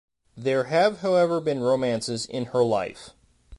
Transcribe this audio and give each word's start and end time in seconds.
There 0.35 0.63
have 0.63 1.01
however 1.01 1.39
been 1.39 1.59
romances 1.61 2.25
in 2.25 2.45
her 2.45 2.63
life. 2.63 3.11